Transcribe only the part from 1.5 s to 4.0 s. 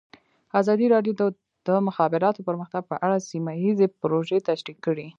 د مخابراتو پرمختګ په اړه سیمه ییزې